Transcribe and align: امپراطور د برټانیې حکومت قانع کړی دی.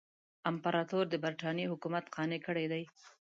امپراطور 0.49 1.05
د 1.09 1.15
برټانیې 1.23 1.71
حکومت 1.73 2.05
قانع 2.15 2.39
کړی 2.45 2.65
دی. 2.71 2.83